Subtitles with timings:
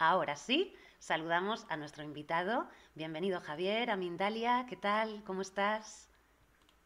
[0.00, 2.68] Ahora sí, saludamos a nuestro invitado.
[2.94, 5.24] Bienvenido Javier, a Mindalia, ¿qué tal?
[5.26, 6.08] ¿Cómo estás?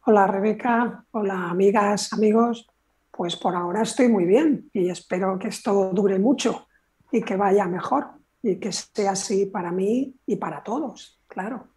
[0.05, 2.67] Hola Rebeca, hola amigas, amigos.
[3.11, 6.67] Pues por ahora estoy muy bien y espero que esto dure mucho
[7.11, 8.07] y que vaya mejor
[8.41, 11.67] y que sea así para mí y para todos, claro.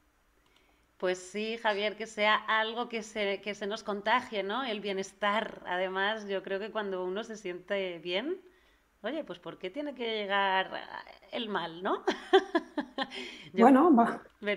[0.97, 4.65] Pues sí, Javier, que sea algo que se, que se nos contagie, ¿no?
[4.65, 5.63] El bienestar.
[5.67, 8.41] Además, yo creo que cuando uno se siente bien,
[9.03, 10.71] oye, pues ¿por qué tiene que llegar
[11.33, 12.05] el mal, no?
[13.53, 13.91] bueno,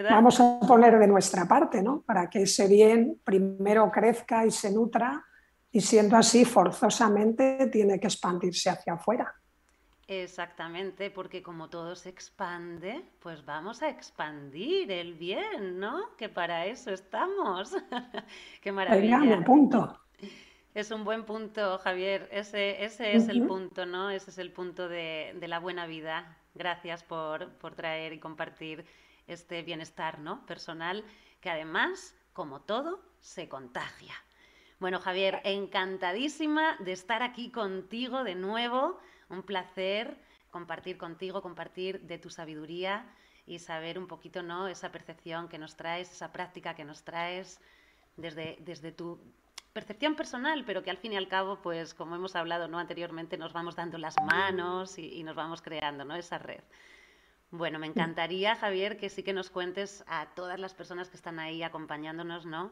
[0.09, 2.01] vamos a poner de nuestra parte, ¿no?
[2.01, 5.25] Para que ese bien primero crezca y se nutra
[5.71, 9.33] y siendo así, forzosamente tiene que expandirse hacia afuera.
[10.07, 16.15] Exactamente, porque como todo se expande, pues vamos a expandir el bien, ¿no?
[16.17, 17.75] Que para eso estamos.
[18.61, 19.19] Qué maravilla.
[19.19, 19.99] Venga, punto.
[20.75, 22.29] Es un buen punto, Javier.
[22.31, 24.11] Ese, ese es el punto, ¿no?
[24.11, 26.37] Ese es el punto de, de la buena vida.
[26.53, 28.85] Gracias por, por, traer y compartir
[29.25, 30.45] este bienestar, ¿no?
[30.45, 31.03] Personal,
[31.41, 34.13] que además, como todo, se contagia.
[34.79, 38.99] Bueno, Javier, encantadísima de estar aquí contigo de nuevo
[39.29, 40.17] un placer
[40.51, 43.05] compartir contigo, compartir de tu sabiduría
[43.45, 44.67] y saber un poquito, ¿no?
[44.67, 47.59] Esa percepción que nos traes, esa práctica que nos traes
[48.17, 49.19] desde, desde tu
[49.73, 52.79] percepción personal, pero que al fin y al cabo, pues como hemos hablado ¿no?
[52.79, 56.15] anteriormente, nos vamos dando las manos y, y, nos vamos creando ¿no?
[56.15, 56.61] esa red.
[57.51, 61.39] Bueno, me encantaría, Javier, que sí que nos cuentes a todas las personas que están
[61.39, 62.71] ahí acompañándonos, ¿no?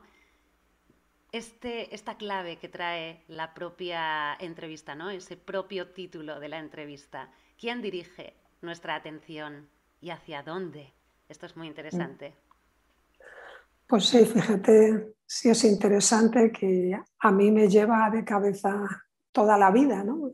[1.31, 5.09] este, esta clave que trae la propia entrevista, ¿no?
[5.09, 7.31] ese propio título de la entrevista.
[7.59, 9.69] ¿Quién dirige nuestra atención
[10.01, 10.93] y hacia dónde?
[11.29, 12.35] Esto es muy interesante.
[13.87, 18.87] Pues sí, fíjate, sí es interesante que a mí me lleva de cabeza
[19.31, 20.31] toda la vida, ¿no?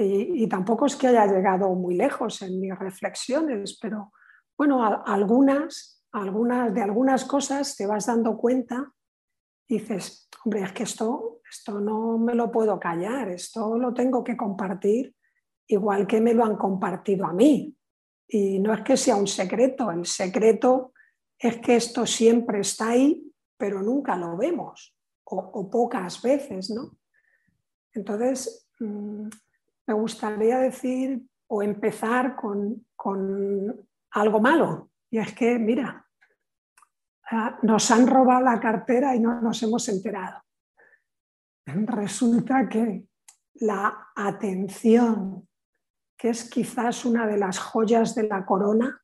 [0.00, 4.12] Y, tampoco es que haya llegado muy lejos en mis reflexiones, pero
[4.56, 8.92] bueno, algunas, algunas, de algunas cosas te vas dando cuenta
[9.68, 14.36] dices, hombre, es que esto, esto no me lo puedo callar, esto lo tengo que
[14.36, 15.14] compartir
[15.66, 17.76] igual que me lo han compartido a mí.
[18.26, 20.92] Y no es que sea un secreto, el secreto
[21.38, 26.96] es que esto siempre está ahí, pero nunca lo vemos, o, pocas veces, ¿no?
[27.92, 29.28] Entonces, mm,
[29.86, 36.08] me gustaría decir o empezar con, con algo malo, y es que, mira,
[37.30, 40.42] Ah, nos han robado la cartera y no nos hemos enterado.
[41.66, 43.06] Resulta que
[43.54, 45.46] la atención,
[46.16, 49.02] que es quizás una de las joyas de la corona,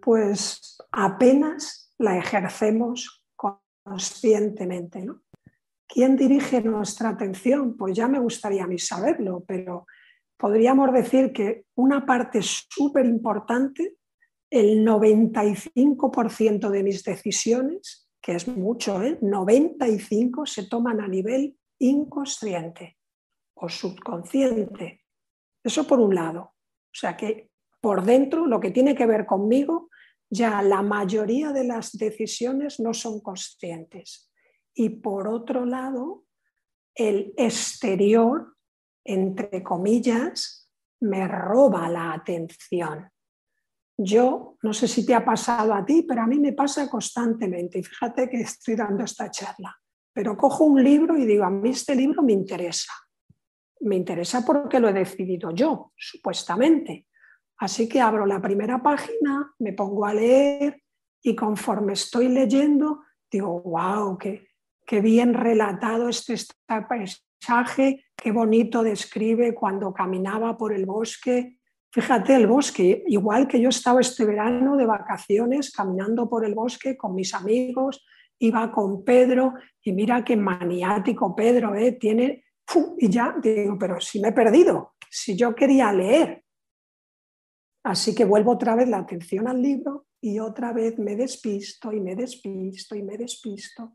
[0.00, 5.06] pues apenas la ejercemos conscientemente.
[5.86, 7.76] ¿Quién dirige nuestra atención?
[7.76, 9.86] Pues ya me gustaría a mí saberlo, pero
[10.36, 13.96] podríamos decir que una parte súper importante
[14.50, 19.18] el 95% de mis decisiones, que es mucho, ¿eh?
[19.20, 22.96] 95 se toman a nivel inconsciente
[23.54, 25.02] o subconsciente.
[25.62, 26.40] Eso por un lado.
[26.42, 27.50] O sea que
[27.80, 29.90] por dentro, lo que tiene que ver conmigo,
[30.34, 34.32] ya la mayoría de las decisiones no son conscientes.
[34.74, 36.24] Y por otro lado,
[36.94, 38.56] el exterior,
[39.04, 40.68] entre comillas,
[41.00, 43.08] me roba la atención.
[43.96, 47.78] Yo, no sé si te ha pasado a ti, pero a mí me pasa constantemente.
[47.78, 49.76] Y fíjate que estoy dando esta charla.
[50.12, 52.92] Pero cojo un libro y digo, a mí este libro me interesa.
[53.80, 57.06] Me interesa porque lo he decidido yo, supuestamente.
[57.64, 60.82] Así que abro la primera página, me pongo a leer
[61.22, 64.48] y conforme estoy leyendo, digo, wow, qué,
[64.86, 66.54] qué bien relatado este, este
[66.86, 71.58] paisaje, qué bonito describe cuando caminaba por el bosque
[71.94, 76.96] Fíjate el bosque, igual que yo estaba este verano de vacaciones caminando por el bosque
[76.96, 78.04] con mis amigos,
[78.40, 81.92] iba con Pedro y mira qué maniático Pedro, ¿eh?
[81.92, 82.46] tiene,
[82.98, 86.43] y ya digo, pero si me he perdido, si yo quería leer.
[87.84, 92.00] Así que vuelvo otra vez la atención al libro y otra vez me despisto y
[92.00, 93.92] me despisto y me despisto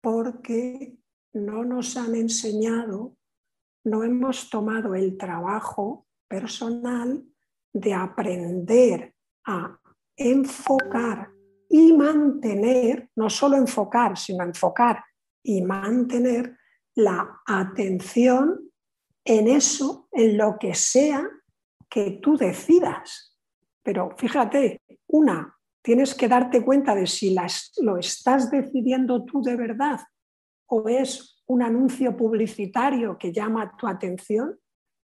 [0.00, 0.96] porque
[1.34, 3.16] no nos han enseñado,
[3.84, 7.24] no hemos tomado el trabajo personal
[7.74, 9.14] de aprender
[9.46, 9.78] a
[10.16, 11.30] enfocar
[11.68, 15.04] y mantener, no solo enfocar, sino enfocar
[15.42, 16.56] y mantener
[16.94, 18.70] la atención
[19.24, 21.28] en eso, en lo que sea
[21.94, 23.38] que tú decidas.
[23.84, 27.32] Pero fíjate, una, tienes que darte cuenta de si
[27.82, 30.00] lo estás decidiendo tú de verdad
[30.66, 34.58] o es un anuncio publicitario que llama tu atención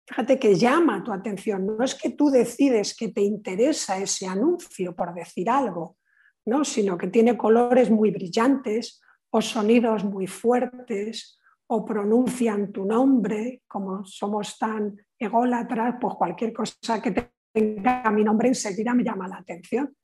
[0.08, 4.96] fíjate que llama tu atención, no es que tú decides que te interesa ese anuncio
[4.96, 5.99] por decir algo,
[6.46, 6.64] ¿no?
[6.64, 14.02] sino que tiene colores muy brillantes o sonidos muy fuertes o pronuncian tu nombre, como
[14.06, 19.96] somos tan ególatras, pues cualquier cosa que tenga mi nombre enseguida me llama la atención.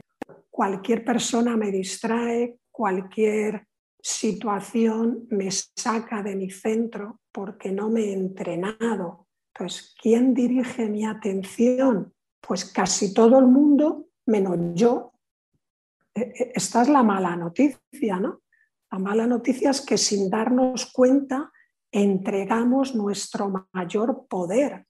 [0.50, 3.66] Cualquier persona me distrae, cualquier
[4.00, 9.26] situación me saca de mi centro porque no me he entrenado.
[9.54, 12.12] Entonces, ¿quién dirige mi atención?
[12.40, 15.12] Pues casi todo el mundo, menos yo.
[16.14, 18.42] E, e, esta es la mala noticia, ¿no?
[18.90, 21.50] La mala noticia es que sin darnos cuenta
[21.90, 24.86] entregamos nuestro mayor poder.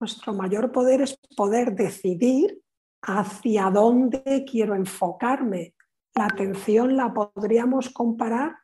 [0.00, 2.60] Nuestro mayor poder es poder decidir
[3.02, 5.74] hacia dónde quiero enfocarme,
[6.14, 8.56] la atención la podríamos comparar,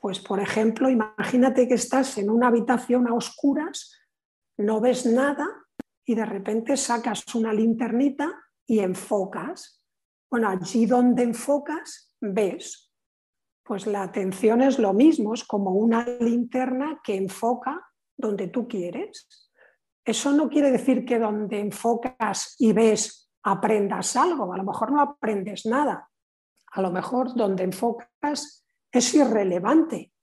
[0.00, 3.96] pues por ejemplo, imagínate que estás en una habitación a oscuras,
[4.58, 5.46] no ves nada
[6.04, 8.32] y de repente sacas una linternita
[8.66, 9.82] y enfocas.
[10.30, 12.92] Bueno, allí donde enfocas, ves.
[13.64, 17.80] Pues la atención es lo mismo, es como una linterna que enfoca
[18.16, 19.47] donde tú quieres.
[20.08, 25.02] Eso no quiere decir que donde enfocas y ves aprendas algo, a lo mejor no
[25.02, 26.08] aprendes nada,
[26.72, 30.14] a lo mejor donde enfocas es irrelevante.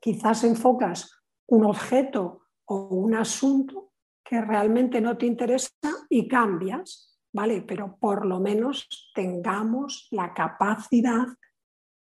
[0.00, 3.92] Quizás enfocas un objeto o un asunto
[4.24, 5.70] que realmente no te interesa
[6.08, 7.62] y cambias, ¿vale?
[7.62, 11.28] Pero por lo menos tengamos la capacidad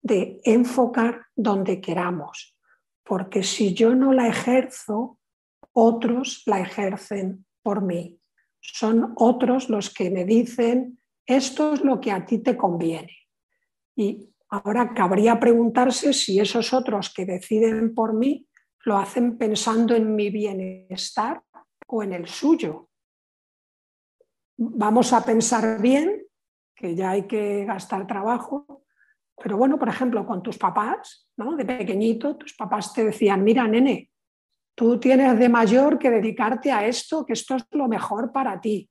[0.01, 2.57] de enfocar donde queramos,
[3.03, 5.19] porque si yo no la ejerzo,
[5.75, 8.18] otros la ejercen por mí.
[8.62, 13.13] Son otros los que me dicen, esto es lo que a ti te conviene.
[13.95, 18.48] Y ahora cabría preguntarse si esos otros que deciden por mí
[18.86, 21.44] lo hacen pensando en mi bienestar
[21.88, 22.89] o en el suyo.
[24.57, 26.25] Vamos a pensar bien,
[26.74, 28.86] que ya hay que gastar trabajo,
[29.42, 31.56] pero bueno, por ejemplo, con tus papás, ¿no?
[31.57, 34.12] de pequeñito, tus papás te decían, mira, nene,
[34.75, 38.89] tú tienes de mayor que dedicarte a esto, que esto es lo mejor para ti.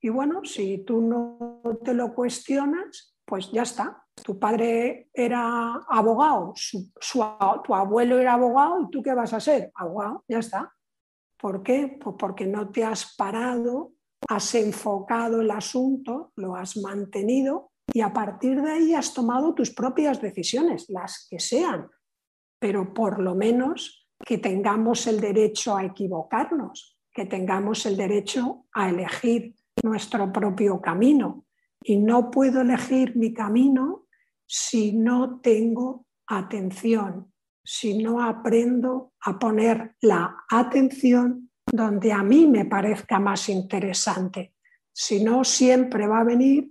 [0.00, 4.04] Y bueno, si tú no te lo cuestionas, pues ya está.
[4.22, 6.52] Tu padre era abogado,
[7.64, 9.70] tu abuelo era abogado y tú qué vas a ser?
[9.74, 10.72] Abogado, ya está.
[11.38, 11.96] ¿Por qué?
[12.00, 13.92] Pues porque no te has parado,
[14.28, 19.70] has enfocado el asunto, lo has mantenido y a partir de ahí has tomado tus
[19.70, 21.88] propias decisiones, las que sean,
[22.60, 28.88] pero por lo menos que tengamos el derecho a equivocarnos, que tengamos el derecho a
[28.88, 31.44] elegir nuestro propio camino.
[31.84, 34.06] Y no puedo elegir mi camino
[34.46, 37.32] si no tengo atención,
[37.64, 44.54] si no aprendo a poner la atención donde a mí me parezca más interesante.
[44.92, 46.70] Si no, siempre va a venir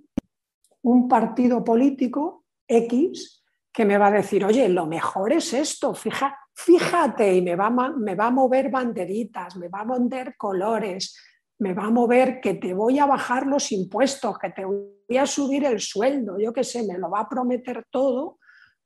[0.83, 3.40] un partido político X
[3.73, 8.15] que me va a decir, oye, lo mejor es esto, fíjate, y me va, me
[8.15, 11.17] va a mover banderitas, me va a mover colores,
[11.59, 15.25] me va a mover que te voy a bajar los impuestos, que te voy a
[15.25, 18.39] subir el sueldo, yo qué sé, me lo va a prometer todo,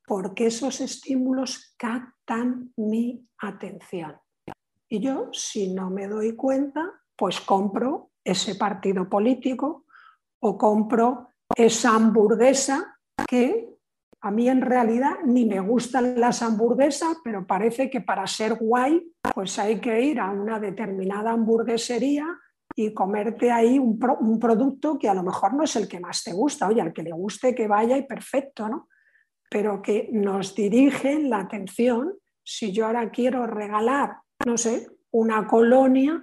[0.06, 4.16] porque esos estímulos captan mi atención.
[4.88, 9.86] Y yo, si no me doy cuenta, pues compro ese partido político
[10.40, 13.75] o compro esa hamburguesa que
[14.26, 19.12] a mí en realidad ni me gustan las hamburguesas, pero parece que para ser guay,
[19.32, 22.26] pues hay que ir a una determinada hamburguesería
[22.74, 24.00] y comerte ahí un,
[24.40, 26.66] producto que a lo mejor no es el que más te gusta.
[26.66, 28.88] Oye, al que le guste que vaya y perfecto, ¿no?
[29.48, 32.14] Pero que nos dirige la atención.
[32.42, 36.20] Si yo ahora quiero regalar, no sé, una colonia,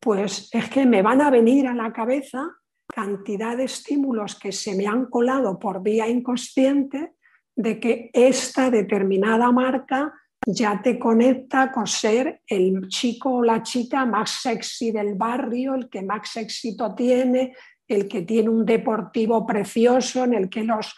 [0.00, 2.48] pues es que me van a venir a la cabeza
[2.86, 7.14] cantidad de estímulos que se me han colado por vía inconsciente
[7.56, 10.14] de que esta determinada marca
[10.46, 15.88] ya te conecta con ser el chico o la chica más sexy del barrio, el
[15.88, 17.54] que más éxito tiene,
[17.86, 20.94] el que tiene un deportivo precioso en el que los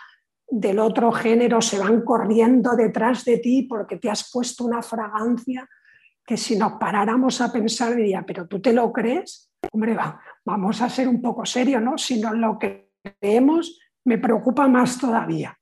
[0.49, 5.67] del otro género se van corriendo detrás de ti porque te has puesto una fragancia
[6.25, 9.97] que si nos paráramos a pensar diría, pero tú te lo crees, hombre,
[10.45, 11.99] vamos a ser un poco serios, ¿no?
[11.99, 15.59] Si no lo creemos, me preocupa más todavía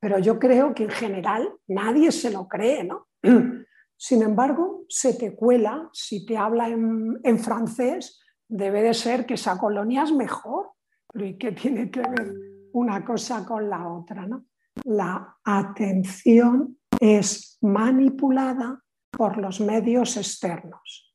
[0.00, 3.08] pero yo creo que en general nadie se lo cree, ¿no?
[3.96, 9.58] Sin embargo, se te cuela, si te habla en, francés, debe de ser que esa
[9.58, 10.70] colonia es mejor.
[11.12, 12.32] Pero ¿y qué tiene que ver
[12.72, 14.26] una cosa con la otra?
[14.26, 14.46] ¿no?
[14.84, 21.14] La atención es manipulada por los medios externos.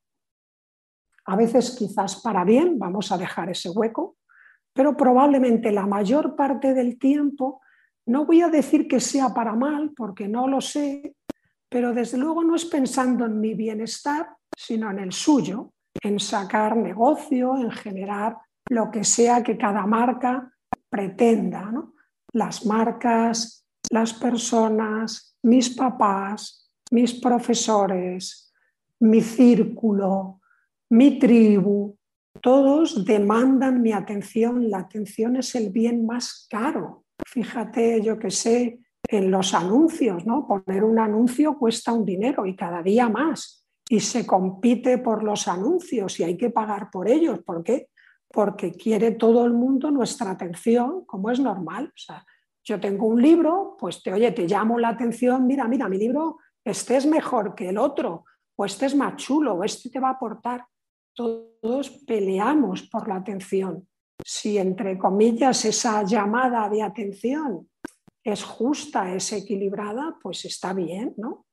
[1.26, 4.18] A veces quizás para bien, vamos a dejar ese hueco,
[4.74, 7.62] pero probablemente la mayor parte del tiempo,
[8.08, 11.16] no voy a decir que sea para mal, porque no lo sé,
[11.70, 16.78] pero desde luego no es pensando en mi bienestar, sino en el suyo, en sacar
[16.78, 18.38] negocio, en generar
[18.70, 20.52] lo que sea que cada marca
[20.90, 21.72] pretenda.
[22.34, 28.54] Las marcas, las personas, mis papás, mis profesores,
[29.00, 30.42] mi círculo,
[30.90, 31.98] mi tribu,
[32.42, 34.70] todos demandan mi atención.
[34.70, 37.05] La atención es el bien más caro.
[37.26, 40.48] Fíjate, yo que sé, en los anuncios, ¿no?
[40.48, 43.66] Poner un anuncio cuesta un dinero y cada día más.
[43.90, 47.40] Y se compite por los anuncios y hay que pagar por ellos.
[47.44, 47.90] ¿Por qué?
[48.32, 51.88] Porque quiere todo el mundo nuestra atención, como es normal.
[51.88, 52.26] O sea,
[52.64, 56.40] yo tengo un libro, pues te oye, te llamo la atención, mira, mira, mi libro,
[56.64, 60.10] este es mejor que el otro, o este es más chulo, o este te va
[60.10, 60.66] a aportar.
[61.14, 63.88] Todos peleamos por la atención.
[64.24, 67.70] Si entre comillas esa llamada de atención
[68.24, 71.46] es justa, es equilibrada, pues está bien, ¿no?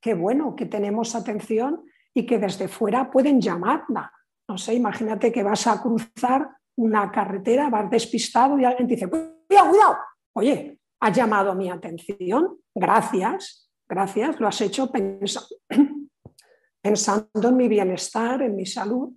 [0.00, 4.12] Qué bueno que tenemos atención y que desde fuera pueden llamarla.
[4.46, 9.08] No sé, imagínate que vas a cruzar una carretera, vas despistado y alguien te dice,
[9.08, 9.96] cuidado, cuidado,
[10.34, 14.90] oye, has llamado mi atención, gracias, gracias, lo has hecho
[16.82, 19.10] pensando en mi bienestar, en mi salud,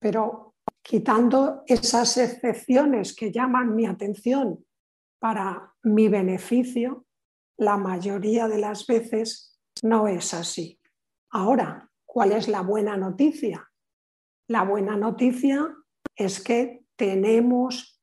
[0.00, 0.51] pero
[0.82, 4.64] quitando esas excepciones que llaman mi atención
[5.18, 7.06] para mi beneficio,
[7.56, 10.80] la mayoría de las veces no es así.
[11.30, 13.70] Ahora, ¿cuál es la buena noticia?
[14.48, 15.74] La buena noticia
[16.16, 18.00] es que tenemos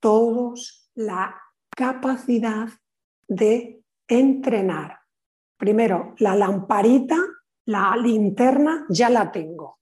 [0.00, 1.40] todos la
[1.74, 2.68] capacidad
[3.26, 4.98] de entrenar.
[5.56, 7.16] Primero, la lamparita,
[7.66, 9.79] la linterna, ya la tengo.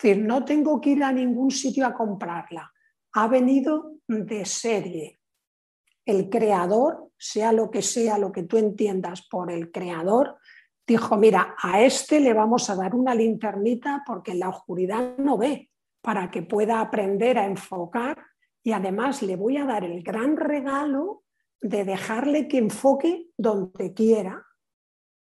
[0.00, 2.72] Es decir, no tengo que ir a ningún sitio a comprarla.
[3.12, 5.20] Ha venido de serie
[6.06, 10.38] el creador, sea lo que sea lo que tú entiendas por el creador,
[10.86, 15.36] dijo, mira, a este le vamos a dar una linternita porque en la oscuridad no
[15.36, 18.16] ve, para que pueda aprender a enfocar
[18.62, 21.24] y además le voy a dar el gran regalo
[21.60, 24.46] de dejarle que enfoque donde quiera.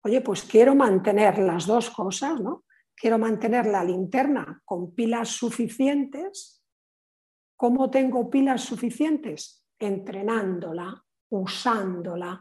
[0.02, 2.63] Oye, pues quiero mantener las dos cosas, ¿no?
[2.96, 6.62] Quiero mantener la linterna con pilas suficientes.
[7.56, 9.64] ¿Cómo tengo pilas suficientes?
[9.78, 12.40] entrenándola, usándola,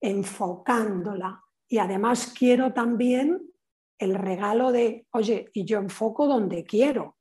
[0.00, 1.42] enfocándola.
[1.68, 3.40] Y además quiero también
[3.98, 7.18] el regalo de, oye, y yo enfoco donde quiero.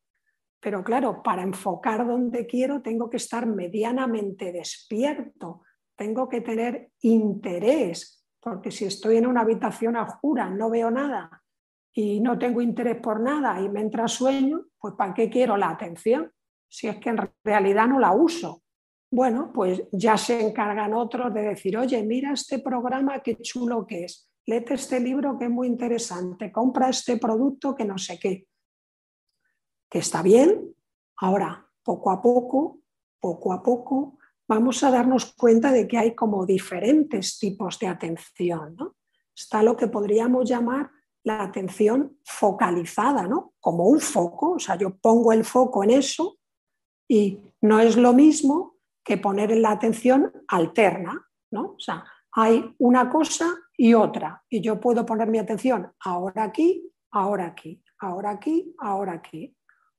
[0.60, 5.64] Pero claro, para enfocar donde quiero tengo que estar medianamente despierto,
[5.96, 11.39] tengo que tener interés, porque si estoy en una habitación oscura, no veo nada
[12.00, 15.70] y no tengo interés por nada y me entra sueño, pues ¿para qué quiero la
[15.70, 16.32] atención?
[16.68, 18.64] Si es que en realidad no la uso
[19.12, 24.04] bueno, pues ya se encargan otros de decir, oye, mira este programa, qué chulo que
[24.04, 28.48] es, léete este libro que es muy interesante, compra este producto que no sé qué.
[29.90, 30.76] Que está bien.
[31.18, 32.82] Ahora, poco a poco,
[33.20, 38.78] poco a poco, vamos a darnos cuenta de que hay como diferentes tipos de atención.
[39.36, 40.92] Está lo que podríamos llamar
[41.24, 43.54] la atención focalizada, ¿no?
[43.60, 46.38] Como un foco, o sea, yo pongo el foco en eso
[47.08, 51.72] y no es lo mismo que poner la atención alterna, ¿no?
[51.72, 56.92] O sea, hay una cosa y otra, y yo puedo poner mi atención ahora aquí,
[57.12, 59.56] ahora aquí, ahora aquí, ahora aquí.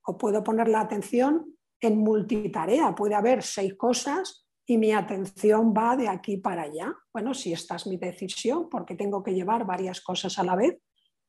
[0.06, 5.96] O puedo poner la atención en multitarea, puede haber seis cosas y mi atención va
[5.96, 6.94] de aquí para allá.
[7.12, 10.78] Bueno, si esta es mi decisión, porque tengo que llevar varias cosas a la vez,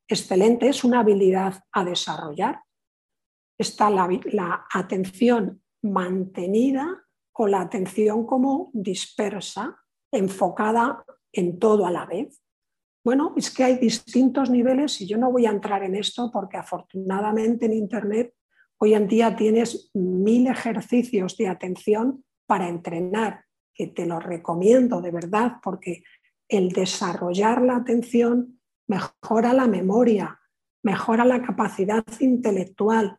[0.07, 2.61] excelente, es una habilidad a desarrollar.
[3.57, 7.03] Está la, atención mantenida
[7.33, 9.77] o la atención como dispersa,
[10.11, 12.41] enfocada en todo a la vez.
[13.03, 16.57] Bueno, es que hay distintos niveles y yo no voy a entrar en esto porque
[16.57, 18.33] afortunadamente en Internet
[18.77, 25.11] hoy en día tienes mil ejercicios de atención para entrenar, que te lo recomiendo de
[25.11, 26.03] verdad porque
[26.47, 28.60] el desarrollar la atención
[28.91, 30.37] mejora la memoria,
[30.83, 33.17] mejora la capacidad intelectual.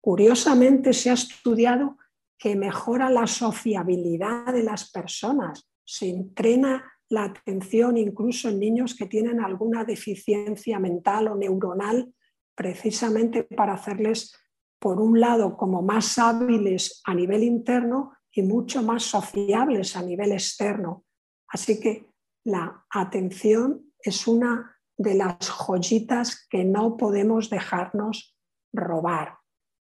[0.00, 1.96] Curiosamente se ha estudiado
[2.36, 9.06] que mejora la sociabilidad de las personas, se entrena la atención incluso en niños que
[9.06, 12.12] tienen alguna deficiencia mental o neuronal,
[12.56, 14.34] precisamente para hacerles,
[14.80, 20.32] por un lado, como más hábiles a nivel interno y mucho más sociables a nivel
[20.32, 21.04] externo.
[21.48, 22.10] Así que
[22.44, 28.36] la atención es una de las joyitas que no podemos dejarnos
[28.72, 29.38] robar.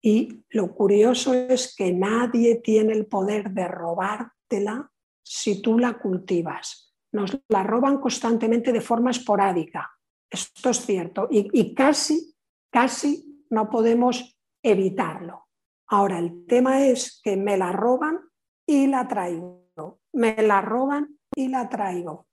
[0.02, 4.92] Y lo curioso es que nadie tiene el poder de robártela
[5.24, 6.96] si tú la cultivas.
[7.12, 9.90] Nos la roban constantemente de forma esporádica.
[10.30, 11.28] Esto es cierto.
[11.32, 12.36] Y, y casi,
[12.72, 15.48] casi no podemos evitarlo.
[15.88, 18.20] Ahora, el tema es que me la roban
[18.68, 20.02] y la traigo.
[20.14, 22.28] Me la roban y la traigo.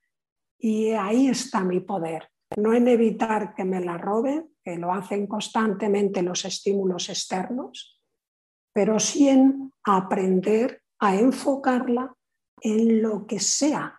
[0.58, 2.31] Y ahí está mi poder.
[2.56, 8.00] No en evitar que me la roben, que lo hacen constantemente los estímulos externos,
[8.72, 12.14] pero sí en aprender a enfocarla
[12.60, 13.98] en lo que sea,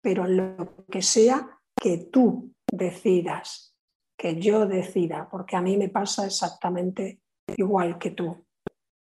[0.00, 3.74] pero en lo que sea que tú decidas,
[4.16, 7.20] que yo decida, porque a mí me pasa exactamente
[7.56, 8.44] igual que tú.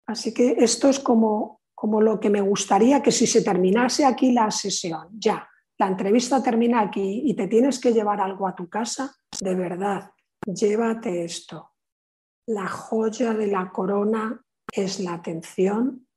[0.08, 4.32] Así que esto es como, como lo que me gustaría que si se terminase aquí
[4.32, 5.48] la sesión, ya,
[5.82, 10.12] la entrevista termina aquí y te tienes que llevar algo a tu casa, de verdad,
[10.46, 11.72] llévate esto.
[12.46, 16.08] La joya de la corona es la atención.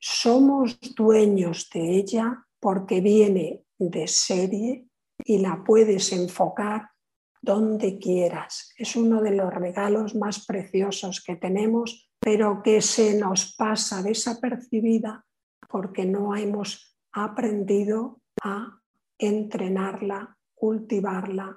[0.00, 6.88] Somos dueños de ella porque viene de serie y la puedes enfocar
[7.42, 8.72] donde quieras.
[8.78, 15.26] Es uno de los regalos más preciosos que tenemos, pero que se nos pasa desapercibida
[15.68, 18.80] porque no hemos aprendido a
[19.18, 21.56] entrenarla, cultivarla,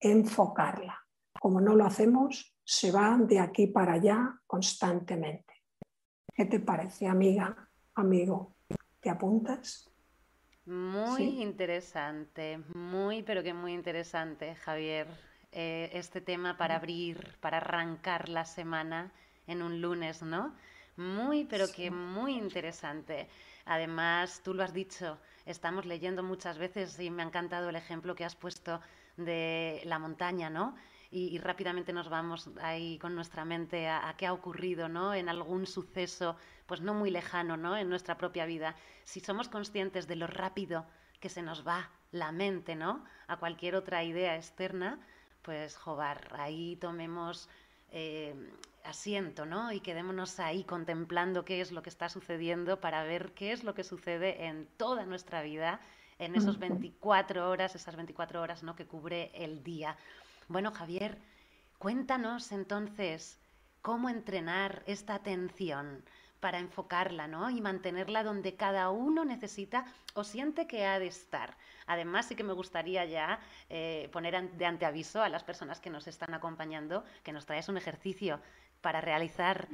[0.00, 0.98] enfocarla.
[1.38, 5.54] Como no lo hacemos, se va de aquí para allá constantemente.
[6.34, 8.56] ¿Qué te parece, amiga, amigo?
[9.00, 9.90] ¿Te apuntas?
[10.66, 15.06] Muy interesante, muy, pero que muy interesante, Javier.
[15.52, 19.12] Eh, este tema para abrir, para arrancar la semana
[19.46, 20.54] en un lunes, ¿no?
[20.96, 23.28] Muy, pero que muy interesante.
[23.64, 28.14] Además, tú lo has dicho, estamos leyendo muchas veces y me ha encantado el ejemplo
[28.14, 28.80] que has puesto
[29.16, 30.74] de la montaña, ¿no?
[31.10, 35.14] Y, rápidamente nos vamos ahí con nuestra mente a, qué ha ocurrido, ¿no?
[35.14, 36.36] En algún suceso,
[36.66, 37.76] pues no muy lejano, ¿no?
[37.76, 38.74] En nuestra propia vida.
[39.04, 40.84] Si somos conscientes de lo rápido
[41.20, 43.04] que se nos va la mente, ¿no?
[43.28, 44.98] A cualquier otra idea externa,
[45.42, 47.48] pues, joder, ahí tomemos
[47.90, 48.34] eh,
[48.86, 49.72] asiento, ¿no?
[49.72, 53.74] Y quedémonos ahí contemplando qué es lo que está sucediendo para ver qué es lo
[53.74, 55.80] que sucede en toda nuestra vida,
[56.18, 58.74] en esos 24 horas, esas 24 horas, ¿no?
[58.76, 59.96] Que cubre el día.
[60.48, 61.18] Bueno, Javier,
[61.78, 63.38] cuéntanos entonces
[63.82, 66.02] cómo entrenar esta atención
[66.40, 67.50] para enfocarla, ¿no?
[67.50, 71.56] Y mantenerla donde cada uno necesita o siente que ha de estar.
[71.86, 76.06] Además, sí que me gustaría ya eh, poner de anteaviso a las personas que nos
[76.06, 78.40] están acompañando que nos traes un ejercicio
[78.86, 79.66] para realizar,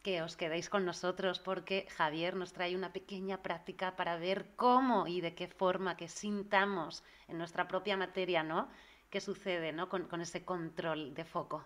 [0.00, 5.08] que os quedéis con nosotros, porque Javier nos trae una pequeña práctica para ver cómo
[5.08, 8.68] y de qué forma que sintamos en nuestra propia materia, ¿no?
[9.10, 9.88] ¿Qué sucede, ¿no?
[9.88, 11.64] Con, ese control de foco.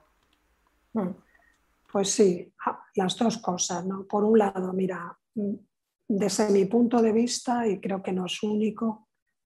[0.94, 1.10] Mm.
[1.92, 2.50] Pues sí,
[2.94, 4.06] las dos cosas, ¿no?
[4.06, 5.56] Por un lado, mira, mm,
[6.08, 9.08] desde mi punto de vista, y creo que no es único,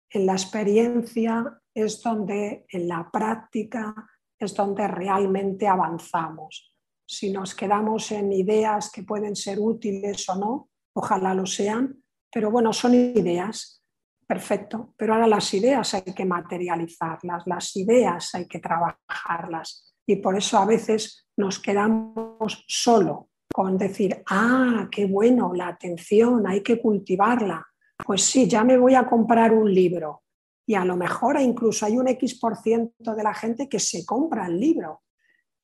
[0.08, 3.92] en la experiencia es donde, en la práctica,
[4.38, 6.69] es donde realmente avanzamos.
[7.12, 12.52] Si nos quedamos en ideas que pueden ser útiles o no, ojalá lo sean, pero
[12.52, 13.82] bueno, son ideas,
[14.28, 20.36] perfecto, pero ahora las ideas hay que materializarlas, las ideas hay que trabajarlas y por
[20.36, 26.80] eso a veces nos quedamos solo con decir, ah, qué bueno, la atención, hay que
[26.80, 27.66] cultivarla.
[28.06, 30.22] Pues sí, ya me voy a comprar un libro.
[30.64, 34.06] Y a lo mejor incluso hay un X por ciento de la gente que se
[34.06, 35.02] compra el libro.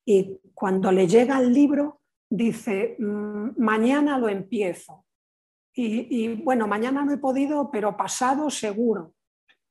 [0.09, 5.03] Y cuando le llega el libro, dice, mm, mañana lo empiezo.
[5.75, 9.13] Y, bueno, mañana no he podido, pero pasado seguro.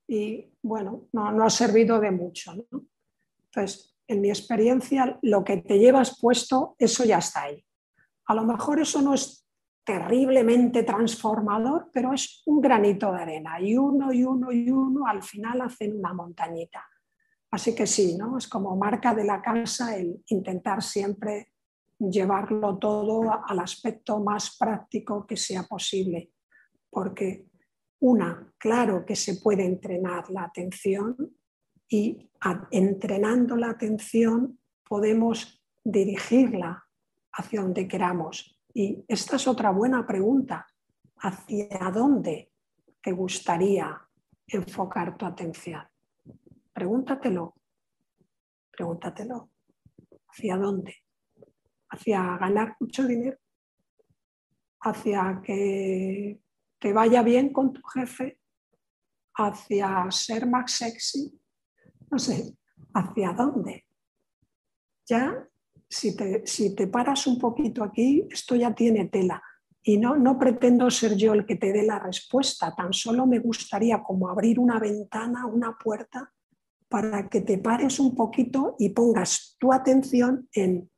[0.06, 2.54] Y bueno, no, no ha servido de mucho.
[2.54, 2.84] ¿no?
[3.46, 7.64] Entonces, en mi experiencia, lo que te llevas puesto, eso ya está ahí.
[8.26, 9.48] A lo mejor eso no es
[9.84, 15.22] terriblemente transformador, pero es un granito de arena y uno y uno y uno al
[15.22, 16.84] final hacen una montañita.
[17.50, 18.38] Así que sí, ¿no?
[18.38, 21.52] es como marca de la casa el intentar siempre
[21.98, 26.32] llevarlo todo al aspecto más práctico que sea posible,
[26.90, 27.46] porque
[28.00, 31.16] una, claro que se puede entrenar la atención
[31.88, 32.30] y
[32.70, 36.84] entrenando la atención podemos dirigirla
[37.32, 38.60] hacia donde queramos.
[38.74, 40.66] Y esta es otra buena pregunta.
[41.18, 42.52] ¿Hacia dónde
[43.00, 43.98] te gustaría
[44.48, 45.82] enfocar tu atención?
[46.76, 47.54] Pregúntatelo.
[48.70, 49.50] Pregúntatelo.
[50.28, 50.94] ¿Hacia dónde?
[51.88, 53.38] ¿Hacia ganar mucho dinero?
[54.82, 56.38] ¿Hacia que
[56.78, 58.38] te vaya bien con tu jefe?
[59.38, 61.40] ¿Hacia ser más sexy?
[62.10, 62.56] no sé,
[62.92, 63.86] hacia dónde.
[65.08, 65.48] Ya
[65.88, 69.42] si te, si te paras un poquito aquí, esto ya tiene tela.
[69.82, 73.38] Y no, no pretendo ser yo el que te dé la respuesta, tan solo me
[73.38, 76.34] gustaría como abrir una ventana, una puerta,
[76.88, 80.90] para que te pares un poquito y pongas tu atención en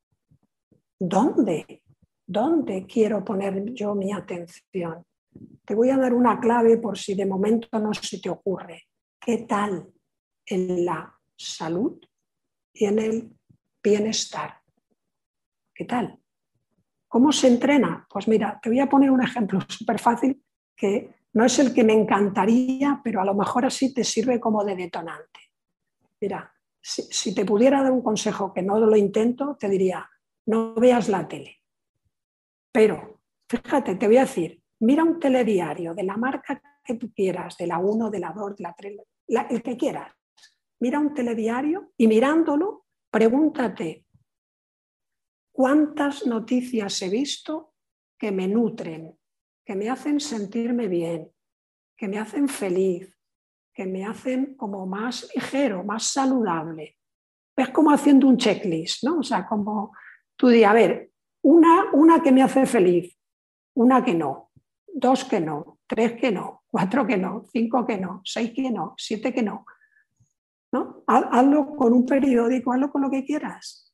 [0.98, 1.82] dónde,
[2.26, 5.04] dónde quiero poner yo mi atención.
[5.64, 8.84] Te voy a dar una clave por si de momento no se te ocurre.
[9.20, 9.88] ¿Qué tal
[10.46, 12.00] en la salud
[12.72, 13.36] y en el
[13.82, 14.60] bienestar?
[15.74, 16.18] ¿Qué tal?
[17.06, 18.06] ¿Cómo se entrena?
[18.10, 20.42] Pues mira, te voy a poner un ejemplo súper fácil
[20.76, 24.64] que no es el que me encantaría, pero a lo mejor así te sirve como
[24.64, 25.47] de detonante.
[26.20, 30.08] Mira, si, te pudiera dar un consejo que no lo intento, te diría,
[30.46, 31.56] no veas la tele.
[32.72, 37.56] Pero, fíjate, te voy a decir, mira un telediario de la marca que tú quieras,
[37.56, 38.96] de la 1, de la 2, de la 3,
[39.50, 40.12] el que quieras.
[40.80, 44.06] Mira un telediario y mirándolo, pregúntate,
[45.58, 47.74] ¿Cuántas noticias he visto
[48.16, 49.18] que me nutren,
[49.66, 51.32] que me hacen sentirme bien,
[51.96, 53.17] que me hacen feliz,
[53.78, 56.96] que me hacen como más ligero, más saludable?
[57.56, 59.20] Es como haciendo un checklist, ¿no?
[59.20, 59.92] O sea, como
[60.36, 61.12] tú di, a ver,
[61.42, 63.16] una, una que me hace feliz,
[63.76, 64.50] una que no,
[64.92, 68.94] dos que no, tres que no, cuatro que no, cinco que no, seis que no,
[68.98, 69.64] siete que no.
[70.72, 71.04] ¿no?
[71.06, 73.88] Hazlo con un periódico, hazlo con lo que quieras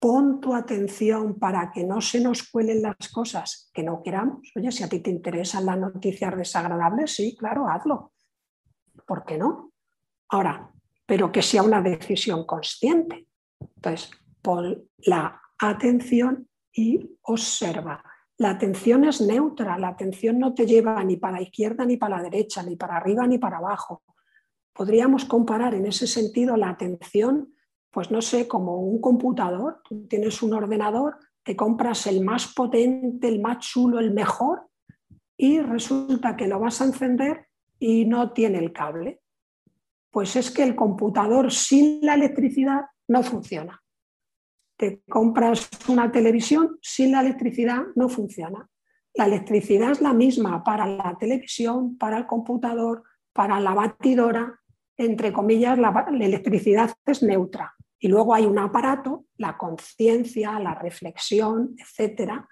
[0.00, 4.50] pon tu atención para que no se nos cuelen las cosas que no queramos.
[4.56, 8.12] Oye, si a ti te interesan las noticias desagradables, sí, claro, hazlo.
[9.10, 9.72] ¿Por qué no?
[10.28, 10.70] Ahora,
[11.04, 13.26] pero que sea una decisión consciente.
[13.58, 14.08] Entonces,
[14.40, 18.04] pon la atención y observa.
[18.38, 22.18] La atención es neutra, la atención no te lleva ni para la izquierda ni para
[22.18, 24.04] la derecha, ni para arriba ni para abajo.
[24.72, 27.52] Podríamos comparar en ese sentido la atención
[27.90, 33.26] pues no sé, como un computador, tú tienes un ordenador, te compras el más potente,
[33.26, 34.68] el más chulo, el mejor,
[35.36, 37.49] y resulta que lo vas a encender
[37.80, 39.20] y no tiene el cable.
[40.12, 43.82] Pues es que el computador sin la electricidad no funciona.
[44.76, 48.68] Te compras una televisión, sin la electricidad no funciona.
[49.14, 54.60] La electricidad es la misma para la televisión, para el computador, para la batidora,
[54.96, 57.74] entre comillas, la, electricidad es neutra.
[57.98, 62.48] Y luego hay un aparato, la conciencia, la reflexión, etcétera,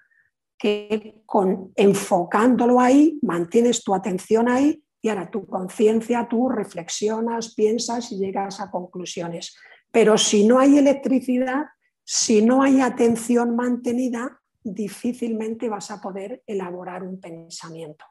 [0.58, 8.10] que con, enfocándolo ahí, mantienes tu atención ahí y ahora tu conciencia, tú reflexionas, piensas
[8.12, 9.56] y llegas a conclusiones.
[9.90, 11.66] Pero si no hay electricidad,
[12.04, 18.04] si no hay atención mantenida, difícilmente vas a poder elaborar un pensamiento.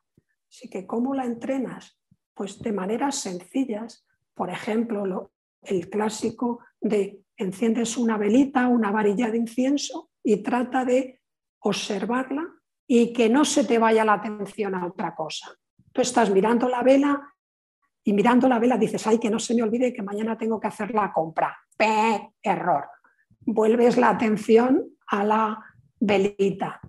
[0.49, 1.99] Así que, ¿cómo la entrenas?
[2.33, 5.31] Pues de maneras sencillas, por ejemplo,
[5.63, 11.21] el clásico de enciendes una velita, una varilla de incienso y trata de
[11.59, 12.47] observarla
[12.87, 15.57] y que no se te vaya la atención a otra cosa.
[15.97, 17.33] Tú estás mirando la vela
[18.03, 20.67] y mirando la vela dices, ay, que no se me olvide que mañana tengo que
[20.67, 21.57] hacer la compra.
[21.75, 22.35] ¡Pe!
[22.39, 22.85] Error.
[23.39, 25.59] Vuelves la atención a la
[25.99, 26.79] velita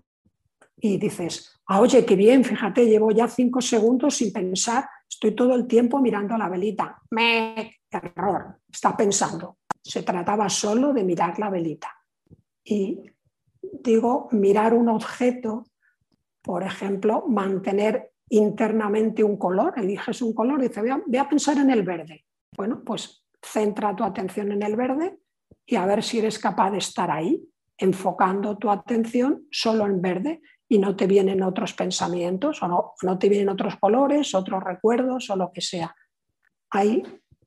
[0.76, 5.54] y dices, ah, oye, qué bien, fíjate, llevo ya cinco segundos sin pensar Estoy todo
[5.54, 7.00] el tiempo mirando la velita.
[7.12, 8.60] Me error.
[8.70, 9.56] Está pensando.
[9.82, 11.96] Se trataba solo de mirar la velita.
[12.62, 13.00] Y
[13.62, 15.64] digo, mirar un objeto,
[16.42, 21.28] por ejemplo, mantener internamente un color, eliges un color y dices, voy a, voy a
[21.28, 22.24] pensar en el verde.
[22.56, 25.18] Bueno, pues centra tu atención en el verde
[25.66, 27.42] y a ver si eres capaz de estar ahí,
[27.76, 33.18] enfocando tu atención solo en verde y no te vienen otros pensamientos o no, no
[33.18, 35.94] te vienen otros colores, otros recuerdos o lo que sea.
[36.70, 37.02] Hay,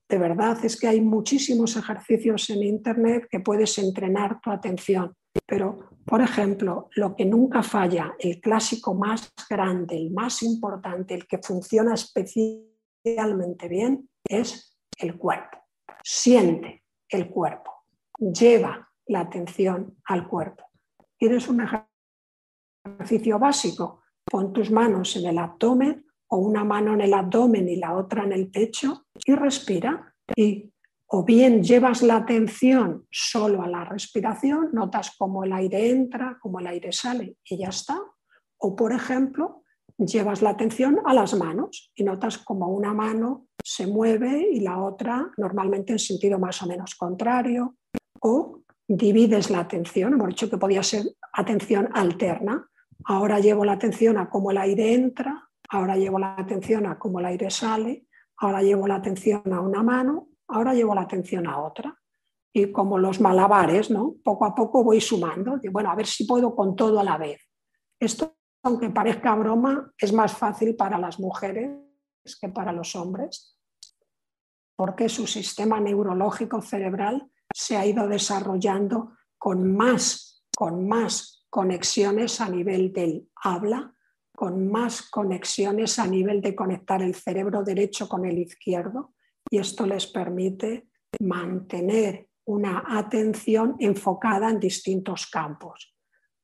[0.10, 5.14] de verdad, es que hay muchísimos ejercicios en Internet que puedes entrenar tu atención.
[5.46, 11.28] Pero, por ejemplo, lo que nunca falla, el clásico más grande, el más importante, el
[11.28, 15.58] que funciona especialmente bien, es el cuerpo.
[16.04, 17.72] Siente el cuerpo,
[18.18, 20.64] lleva la atención al cuerpo.
[21.18, 21.88] ¿Quieres un ejercicio?
[23.40, 27.96] básico, pon tus manos en el abdomen o una mano en el abdomen y la
[27.96, 30.16] otra en el pecho y respira.
[30.36, 30.74] Y
[31.14, 36.60] o bien llevas la atención solo a la respiración, notas cómo el aire entra, cómo
[36.60, 38.00] el aire sale y ya está.
[38.58, 39.64] O por ejemplo,
[39.98, 44.82] llevas la atención a las manos y notas cómo una mano se mueve y la
[44.82, 47.76] otra normalmente en sentido más o menos contrario.
[48.22, 52.72] O divides la atención, hemos dicho que podía ser atención alterna,
[53.06, 57.20] Ahora llevo la atención a cómo el aire entra, ahora llevo la atención a cómo
[57.20, 58.06] el aire sale,
[58.38, 61.98] ahora llevo la atención a una mano, ahora llevo la atención a otra.
[62.54, 64.16] y como los malabares, ¿no?
[64.24, 65.58] Poco a poco voy sumando.
[65.72, 67.42] bueno, a ver si puedo con todo a la vez.
[67.98, 71.70] Esto, aunque parezca broma, es más fácil para las mujeres
[72.40, 73.58] que para los hombres,
[74.76, 82.50] porque su sistema neurológico cerebral se ha ido desarrollando con más, con más conexiones a
[82.50, 83.94] nivel del habla,
[84.36, 89.14] con más conexiones a nivel de conectar el cerebro derecho con el izquierdo,
[89.52, 90.88] y esto les permite
[91.20, 95.94] mantener una atención enfocada en distintos campos.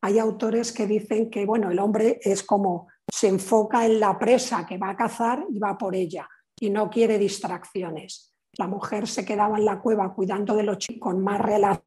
[0.03, 4.65] Hay autores que dicen que bueno, el hombre es como se enfoca en la presa
[4.65, 6.27] que va a cazar y va por ella
[6.59, 8.35] y no quiere distracciones.
[8.57, 11.77] La mujer se quedaba en la cueva cuidando de los chicos con más relación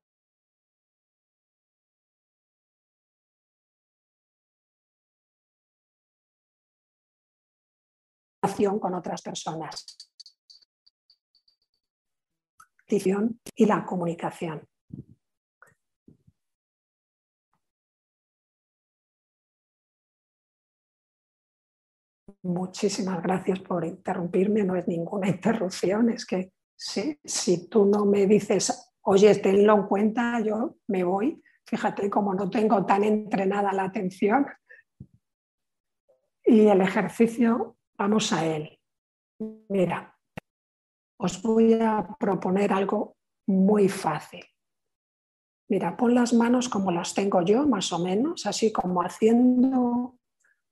[8.81, 10.10] con otras personas
[13.55, 14.67] y la comunicación.
[22.43, 28.93] Muchísimas gracias por interrumpirme, no es ninguna interrupción, es que si, tú no me dices,
[29.03, 31.43] oye, tenlo en cuenta, yo me voy.
[31.67, 34.47] Fíjate, como no tengo tan entrenada la atención.
[36.43, 38.81] Y el ejercicio, vamos a él.
[39.69, 40.19] Mira,
[41.21, 44.45] os voy a proponer algo muy fácil.
[45.69, 50.17] Mira, pon las manos como las tengo yo, más o menos, así como haciendo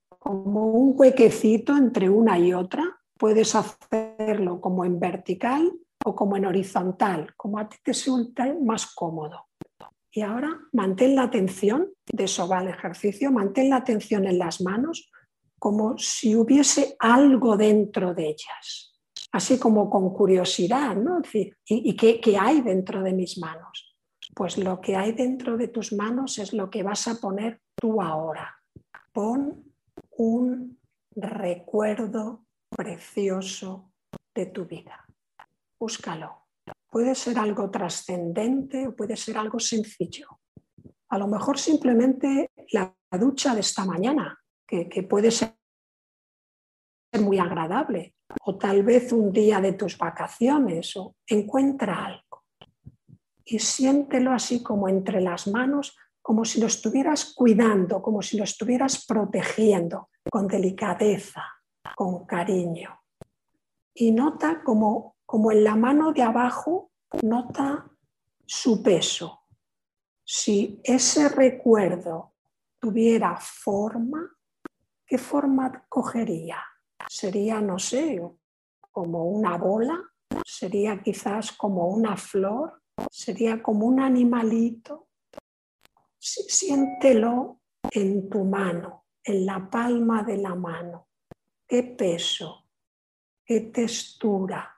[0.09, 2.83] como un huequecito entre una y otra.
[3.17, 5.71] Puedes hacerlo como en vertical
[6.03, 9.47] o como en horizontal, como a ti te resulte más cómodo.
[10.11, 14.61] Y ahora mantén la atención, de eso va el ejercicio, mantén la atención en las
[14.61, 15.11] manos
[15.59, 18.88] como si hubiese algo dentro de ellas
[19.31, 21.21] así como con curiosidad, ¿no?
[21.33, 23.95] ¿y, qué, hay dentro de mis manos?
[24.35, 28.01] Pues lo que hay dentro de tus manos es lo que vas a poner tú
[28.01, 28.55] ahora.
[29.11, 29.63] Pon
[30.17, 30.79] un
[31.15, 33.91] recuerdo precioso
[34.33, 35.05] de tu vida.
[35.79, 36.47] Búscalo.
[36.89, 40.27] Puede ser algo trascendente o puede ser algo sencillo.
[41.09, 45.58] A lo mejor simplemente la ducha de esta mañana, que puede ser
[47.17, 48.13] muy agradable,
[48.45, 52.29] o tal vez un día de tus vacaciones, o encuentra algo
[53.51, 58.43] y siéntelo así como entre las manos, como si lo estuvieras cuidando, como si lo
[58.43, 61.43] estuvieras protegiendo, con delicadeza,
[61.95, 63.01] con cariño.
[63.95, 66.91] Y nota como, como en la mano de abajo,
[67.23, 67.89] nota
[68.45, 69.45] su peso.
[70.23, 72.35] Si ese recuerdo
[72.79, 74.29] tuviera forma,
[75.07, 76.59] ¿qué forma cogería?
[77.07, 78.21] Sería, no sé,
[78.91, 79.99] como una bola,
[80.43, 85.09] sería quizás como una flor, sería como un animalito.
[86.17, 91.07] Siéntelo en tu mano, en la palma de la mano.
[91.67, 92.65] ¿Qué peso?
[93.45, 94.75] ¿Qué textura?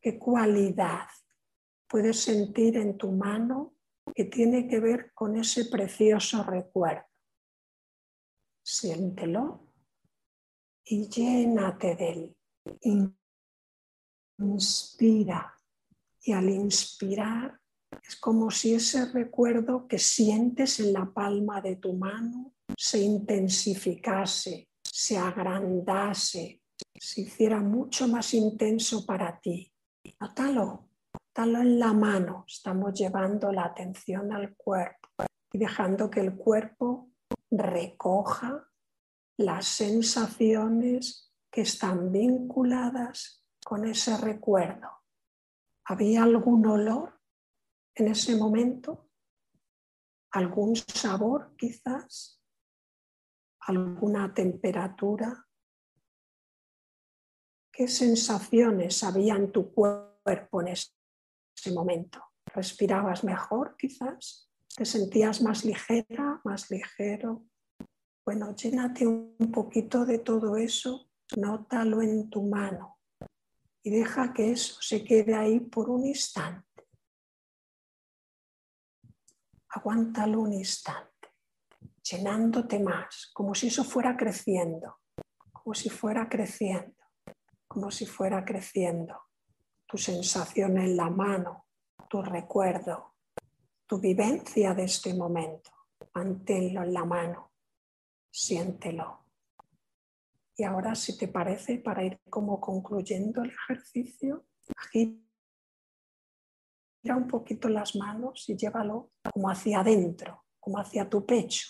[0.00, 1.08] ¿Qué cualidad
[1.88, 3.74] puedes sentir en tu mano
[4.14, 7.06] que tiene que ver con ese precioso recuerdo?
[8.62, 9.65] Siéntelo
[10.86, 12.36] y llénate de él.
[14.38, 15.54] Inspira
[16.22, 17.60] y al inspirar
[18.02, 24.68] es como si ese recuerdo que sientes en la palma de tu mano se intensificase,
[24.82, 26.62] se agrandase,
[26.94, 29.72] se hiciera mucho más intenso para ti.
[30.20, 32.44] Nótalo, nótalo en la mano.
[32.46, 35.08] Estamos llevando la atención al cuerpo
[35.52, 37.10] y dejando que el cuerpo
[37.50, 38.65] recoja
[39.38, 44.88] las sensaciones que están vinculadas con ese recuerdo.
[45.86, 47.20] ¿Había algún olor
[47.94, 49.10] en ese momento?
[50.32, 52.42] ¿Algún sabor quizás?
[53.60, 55.46] ¿Alguna temperatura?
[57.72, 62.22] ¿Qué sensaciones había en tu cuerpo en ese momento?
[62.54, 64.50] ¿Respirabas mejor quizás?
[64.74, 67.44] ¿Te sentías más ligera, más ligero?
[68.26, 72.98] Bueno, llénate un poquito de todo eso, nótalo en tu mano
[73.84, 76.88] y deja que eso se quede ahí por un instante.
[79.68, 81.28] Aguántalo un instante,
[82.02, 84.98] llenándote más, como si eso fuera creciendo,
[85.52, 86.96] como si fuera creciendo,
[87.68, 89.22] como si fuera creciendo.
[89.86, 91.66] Tu sensación en la mano,
[92.10, 93.14] tu recuerdo,
[93.86, 95.70] tu vivencia de este momento.
[96.12, 97.52] Manténlo en la mano
[98.36, 99.24] siéntelo.
[100.56, 104.46] Y ahora, si te parece, para ir como concluyendo el ejercicio,
[104.90, 105.16] gira
[107.16, 111.66] un poquito las manos y llévalo como hacia adentro, como hacia tu pecho,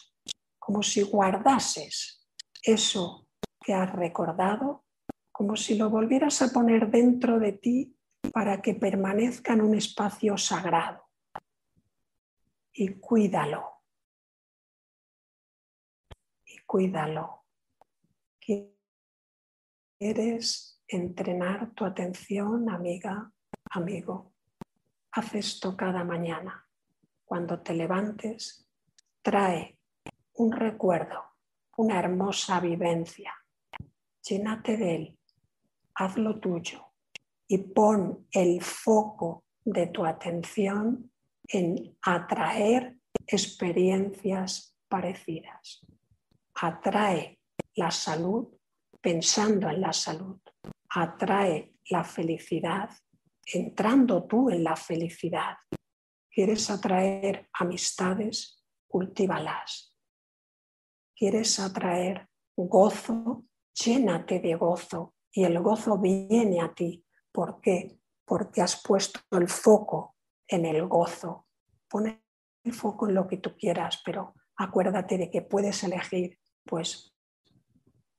[0.58, 2.26] como si guardases
[2.62, 3.28] eso
[3.60, 4.84] que has recordado,
[5.30, 7.96] como si lo volvieras a poner dentro de ti
[8.32, 11.04] para que permanezca en un espacio sagrado.
[12.72, 13.75] Y cuídalo.
[16.66, 17.44] Cuídalo.
[19.98, 23.32] ¿Quieres entrenar tu atención, amiga,
[23.70, 24.32] amigo?
[25.12, 26.68] Haz esto cada mañana.
[27.24, 28.68] Cuando te levantes,
[29.22, 29.78] trae
[30.34, 31.22] un recuerdo,
[31.76, 33.32] una hermosa vivencia.
[34.28, 35.18] Llénate de él,
[35.94, 36.84] hazlo tuyo
[37.46, 41.12] y pon el foco de tu atención
[41.46, 45.86] en atraer experiencias parecidas.
[46.58, 47.40] Atrae
[47.74, 48.48] la salud
[49.00, 50.40] pensando en la salud.
[50.90, 52.90] Atrae la felicidad
[53.46, 55.56] entrando tú en la felicidad.
[56.30, 58.64] ¿Quieres atraer amistades?
[58.88, 59.94] Cultívalas.
[61.14, 63.44] ¿Quieres atraer gozo?
[63.72, 67.04] Llénate de gozo y el gozo viene a ti.
[67.30, 68.00] ¿Por qué?
[68.24, 70.16] Porque has puesto el foco
[70.48, 71.46] en el gozo.
[71.88, 72.06] Pon
[72.64, 77.14] el foco en lo que tú quieras, pero acuérdate de que puedes elegir, pues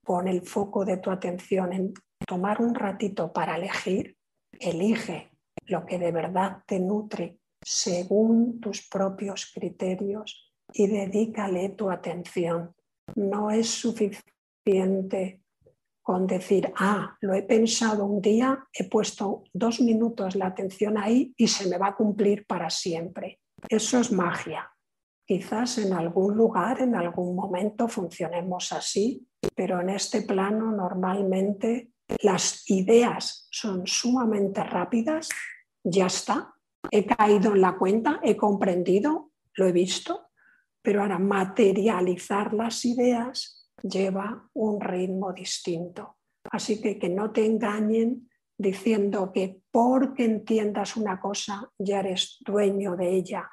[0.04, 1.94] pon el foco de tu atención en
[2.26, 4.18] tomar un ratito para elegir
[4.60, 5.30] Elige
[5.66, 12.74] lo que de verdad te nutre según tus propios criterios y dedícale tu atención.
[13.16, 15.42] No es suficiente
[16.02, 21.34] con decir, ah, lo he pensado un día, he puesto dos minutos la atención ahí
[21.36, 23.40] y se me va a cumplir para siempre.
[23.68, 24.72] Eso es magia.
[25.28, 32.64] Quizás en algún lugar, en algún momento funcionemos así, pero en este plano normalmente las
[32.70, 35.28] ideas son sumamente rápidas,
[35.84, 36.54] ya está,
[36.90, 40.30] he caído en la cuenta, he comprendido, lo he visto,
[40.82, 46.20] pero ahora materializar las ideas lleva un ritmo distinto.
[46.50, 52.96] Así que que no te engañen diciendo que porque entiendas una cosa ya eres dueño
[52.96, 53.50] de ella,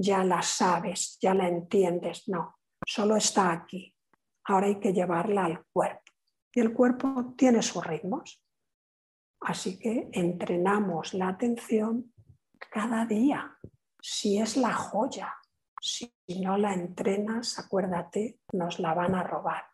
[0.00, 2.28] ya la sabes, ya la entiendes.
[2.28, 3.94] No, solo está aquí.
[4.44, 6.10] Ahora hay que llevarla al cuerpo
[6.54, 8.42] y el cuerpo tiene sus ritmos.
[9.42, 12.12] Así que entrenamos la atención
[12.70, 13.56] cada día.
[14.00, 15.34] Si es la joya,
[15.80, 19.64] si no la entrenas, acuérdate, nos la van a robar.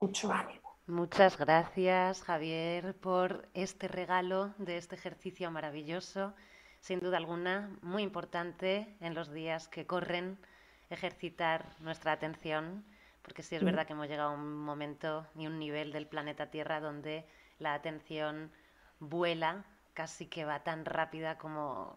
[0.00, 0.80] Mucho ánimo.
[0.86, 6.34] Muchas gracias, Javier, por este regalo de este ejercicio maravilloso.
[6.84, 10.36] Sin duda alguna, muy importante en los días que corren
[10.90, 12.84] ejercitar nuestra atención
[13.22, 13.64] porque sí es mm.
[13.64, 17.24] verdad que hemos llegado a un momento y un nivel del planeta Tierra donde
[17.58, 18.52] la atención
[19.00, 21.96] vuela, casi que va tan rápida como,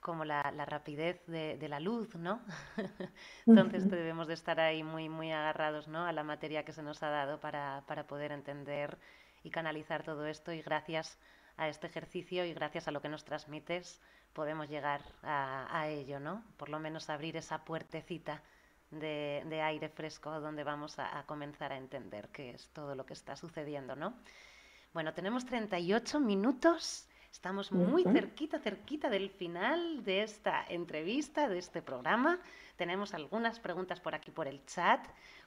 [0.00, 2.42] como la, rapidez de, la luz, ¿no?
[3.46, 6.04] Entonces debemos de estar ahí muy, muy agarrados ¿no?
[6.04, 8.98] a la materia que se nos ha dado para, poder entender
[9.42, 11.18] y canalizar todo esto y gracias
[11.56, 14.00] a este ejercicio y gracias a lo que nos transmites
[14.32, 16.42] podemos llegar a, a ello, ¿no?
[16.56, 18.42] Por lo menos abrir esa puertecita
[18.92, 23.36] de, aire fresco donde vamos a, comenzar a entender qué es todo lo que está
[23.36, 24.14] sucediendo, ¿no?
[24.92, 27.08] Bueno, tenemos 38 minutos.
[27.30, 32.38] Estamos muy cerquita, cerquita del final de esta entrevista, de este programa.
[32.76, 35.00] Tenemos algunas preguntas por aquí por el chat.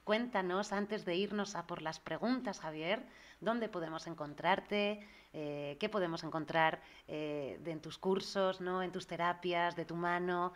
[0.05, 3.03] Cuéntanos, antes de irnos a por las preguntas, Javier,
[3.41, 4.99] dónde podemos encontrarte,
[5.33, 8.83] eh, qué podemos encontrar eh, en tus cursos, ¿no?
[8.83, 10.53] en tus terapias, de tu mano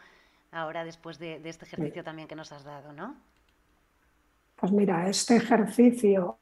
[0.51, 3.15] ahora después de, este ejercicio también que nos has dado, ¿no?
[4.55, 6.37] Pues mira, este ejercicio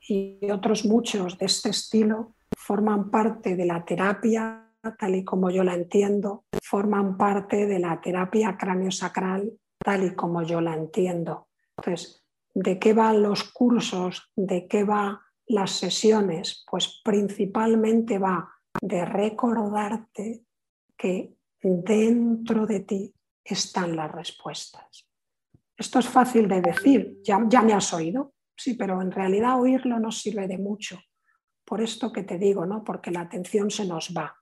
[0.00, 5.64] y otros muchos de este estilo forman parte de la terapia tal y como yo
[5.64, 11.48] la entiendo, forman parte de la terapia cráneo-sacral tal y como yo la entiendo.
[11.76, 12.21] Entonces,
[12.54, 14.30] ¿de qué van los cursos?
[14.36, 16.64] ¿De qué van las sesiones?
[16.70, 18.48] Pues principalmente va
[18.80, 20.44] de recordarte
[20.96, 25.08] que dentro de ti están las respuestas.
[25.76, 29.98] Esto es fácil de decir, ya, ya me has oído, sí, pero en realidad oírlo
[29.98, 31.00] no sirve de mucho.
[31.64, 32.84] Por esto que te digo, ¿no?
[32.84, 34.36] Porque la atención se nos va.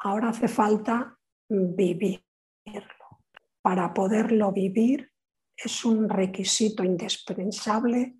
[0.00, 1.18] Ahora hace falta
[1.48, 2.22] vivirlo.
[3.62, 5.10] Para poderlo vivir
[5.58, 8.16] es un requisito indispensable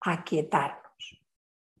[0.00, 1.20] aquietarnos.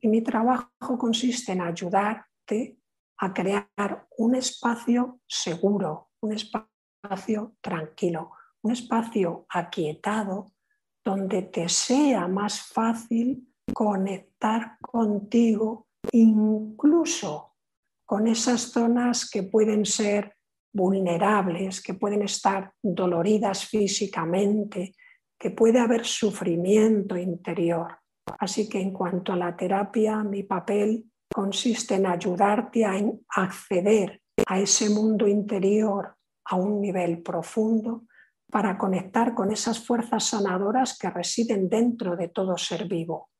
[0.00, 2.78] Y mi trabajo consiste en ayudarte
[3.18, 8.32] a crear un espacio seguro, un espacio tranquilo,
[8.62, 10.52] un espacio aquietado
[11.02, 17.56] donde te sea más fácil conectar contigo, incluso
[18.04, 20.36] con esas zonas que pueden ser
[20.72, 24.94] vulnerables, que pueden estar doloridas físicamente,
[25.38, 27.98] que puede haber sufrimiento interior.
[28.38, 33.00] Así que en cuanto a la terapia, mi papel consiste en ayudarte a
[33.36, 38.04] acceder a ese mundo interior a un nivel profundo
[38.50, 43.30] para conectar con esas fuerzas sanadoras que residen dentro de todo ser vivo.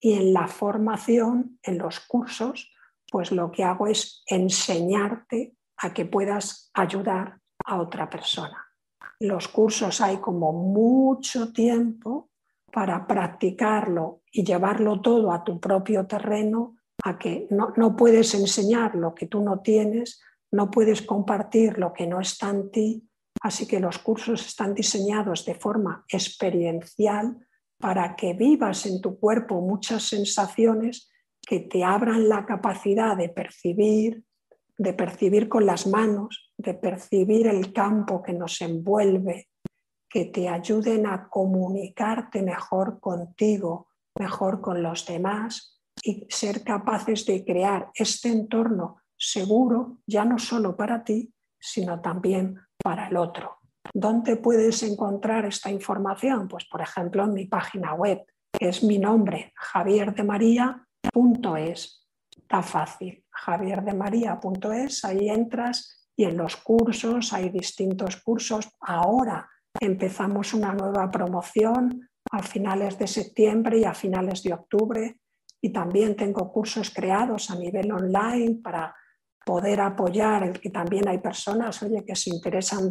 [0.00, 2.72] Y en la formación, en los cursos,
[3.10, 8.66] pues lo que hago es enseñarte a que puedas ayudar a otra persona.
[9.20, 12.30] Los cursos hay como mucho tiempo
[12.72, 18.94] para practicarlo y llevarlo todo a tu propio terreno, a que no, no puedes enseñar
[18.94, 20.20] lo que tú no tienes,
[20.52, 23.08] no puedes compartir lo que no está en ti,
[23.42, 27.38] así que los cursos están diseñados de forma experiencial
[27.78, 31.10] para que vivas en tu cuerpo muchas sensaciones
[31.40, 34.24] que te abran la capacidad de percibir,
[34.78, 39.48] de percibir con las manos, de percibir el campo que nos envuelve,
[40.08, 47.44] que te ayuden a comunicarte mejor contigo, mejor con los demás y ser capaces de
[47.44, 53.56] crear este entorno seguro, ya no solo para ti, sino también para el otro.
[53.92, 56.46] ¿Dónde puedes encontrar esta información?
[56.46, 62.06] Pues por ejemplo en mi página web, que es mi nombre, javierdemaría.es.
[62.36, 68.68] Está fácil, javierdemaría.es, ahí entras y en los cursos hay distintos cursos.
[68.80, 69.48] Ahora
[69.80, 75.20] empezamos una nueva promoción a finales de septiembre y a finales de octubre
[75.60, 78.94] y también tengo cursos creados a nivel online para
[79.44, 82.90] poder apoyar el que también hay personas oye, que se interesan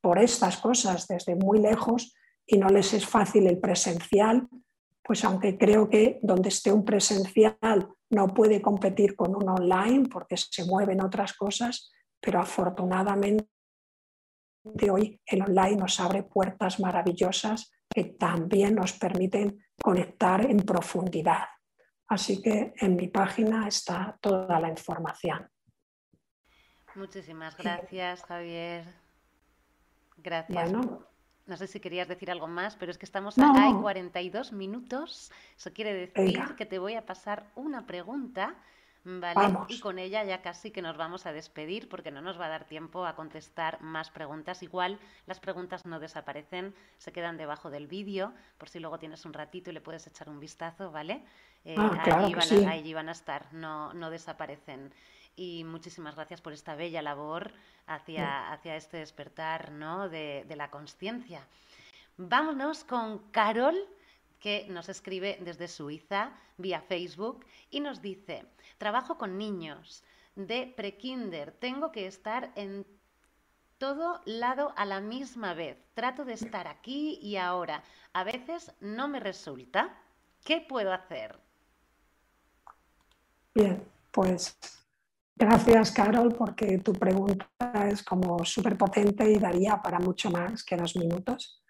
[0.00, 2.14] por estas cosas desde muy lejos
[2.44, 4.48] y no les es fácil el presencial,
[5.02, 10.36] pues aunque creo que donde esté un presencial no puede competir con un online porque
[10.36, 11.90] se mueven otras cosas,
[12.20, 13.48] pero afortunadamente
[14.90, 21.46] hoy el online nos abre puertas maravillosas que también nos permiten conectar en profundidad.
[22.08, 25.50] Así que en mi página está toda la información.
[26.94, 28.84] Muchísimas gracias, Javier.
[30.18, 30.72] Gracias.
[31.46, 35.32] No sé si querías decir algo más, pero es que estamos a hay 42 minutos.
[35.56, 38.54] Eso quiere decir que te voy a pasar una pregunta,
[39.04, 39.58] ¿vale?
[39.68, 42.48] Y con ella ya casi que nos vamos a despedir porque no nos va a
[42.48, 44.62] dar tiempo a contestar más preguntas.
[44.62, 49.32] Igual las preguntas no desaparecen, se quedan debajo del vídeo, por si luego tienes un
[49.32, 51.24] ratito y le puedes echar un vistazo, ¿vale?
[51.64, 52.02] Eh, ah,
[52.70, 54.92] allí, van a, estar, no, no desaparecen
[55.36, 57.52] y muchísimas gracias por esta bella labor
[57.86, 60.08] hacia, hacia este despertar ¿no?
[60.08, 61.46] de, de la conciencia.
[62.16, 63.76] Vámonos con Carol,
[64.38, 68.44] que nos escribe desde Suiza vía Facebook y nos dice,
[68.78, 70.02] trabajo con niños
[70.34, 72.86] de prekinder, tengo que estar en
[73.78, 79.08] todo lado a la misma vez, trato de estar aquí y ahora, a veces no
[79.08, 79.96] me resulta,
[80.44, 81.38] ¿qué puedo hacer?
[83.54, 84.56] Bien, pues
[85.34, 87.48] Gracias, Carol, porque tu pregunta
[87.88, 91.62] es como súper potente y daría para mucho más que dos minutos,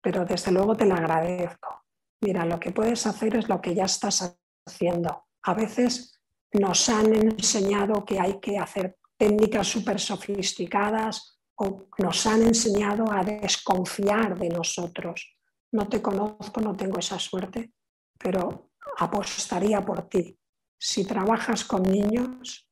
[0.00, 1.84] pero desde luego te la agradezco.
[2.22, 5.26] Mira, lo que puedes hacer es lo que ya estás haciendo.
[5.42, 6.20] A veces
[6.52, 13.22] nos han enseñado que hay que hacer técnicas súper sofisticadas o nos han enseñado a
[13.22, 15.36] desconfiar de nosotros.
[15.72, 17.72] No te conozco, no tengo esa suerte,
[18.18, 20.38] pero apostaría por ti.
[20.78, 22.69] Si trabajas con niños,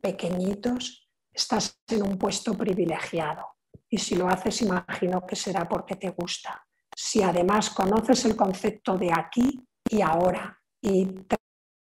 [0.00, 3.56] pequeñitos, estás en un puesto privilegiado.
[3.88, 6.66] Y si lo haces, imagino que será porque te gusta.
[6.94, 11.06] Si además conoces el concepto de aquí y ahora y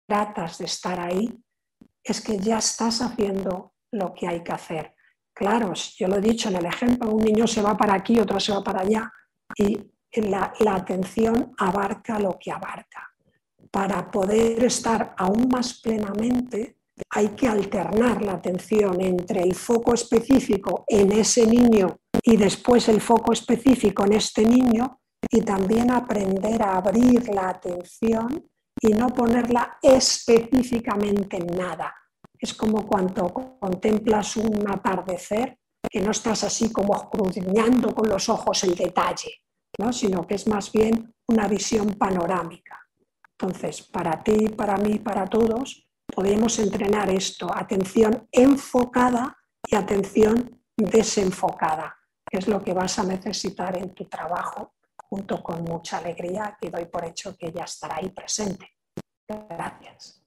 [0.07, 1.33] tratas de estar ahí,
[2.03, 4.95] es que ya estás haciendo lo que hay que hacer.
[5.35, 8.41] Claro, yo lo he dicho en el ejemplo, un niño se va para aquí, otro
[8.41, 9.13] se va para allá
[9.57, 9.79] y
[10.15, 13.15] la, la atención abarca lo que abarca.
[13.71, 16.78] Para poder estar aún más plenamente,
[17.11, 23.01] hay que alternar la atención entre el foco específico en ese niño y después el
[23.01, 28.49] foco específico en este niño y también aprender a abrir la atención
[28.81, 31.95] y no ponerla específicamente en nada.
[32.39, 35.59] Es como cuando contemplas un atardecer,
[35.91, 39.43] que no estás así como escudriñando con los ojos el detalle,
[39.79, 39.93] ¿no?
[39.93, 42.79] sino que es más bien una visión panorámica.
[43.33, 45.88] Entonces, para ti, para mí, para todos,
[46.19, 51.97] podemos entrenar esto, atención enfocada y atención desenfocada,
[52.29, 56.71] que es lo que vas a necesitar en tu trabajo, junto con mucha alegría, que
[56.71, 58.67] doy por hecho que ya estará ahí presente.
[59.29, 60.27] Gracias.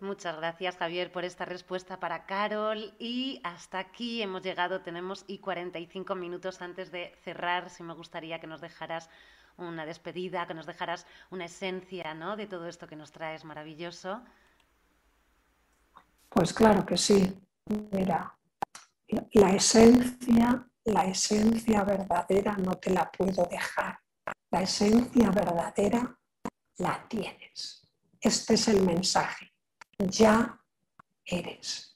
[0.00, 2.94] Muchas gracias, Javier, por esta respuesta para Carol.
[2.98, 7.68] Y hasta aquí hemos llegado, tenemos y 45 minutos antes de cerrar.
[7.68, 9.10] Si me gustaría que nos dejaras
[9.58, 12.38] una despedida, que nos dejaras una esencia ¿no?
[12.38, 14.22] de todo esto que nos traes maravilloso.
[16.30, 17.36] Pues claro que sí.
[17.92, 18.38] Mira,
[19.32, 23.98] la esencia, la esencia verdadera no te la puedo dejar.
[24.50, 26.18] La esencia verdadera
[26.78, 27.82] la tienes.
[28.20, 29.52] Este es el mensaje.
[29.98, 30.60] Ya
[31.24, 31.94] eres.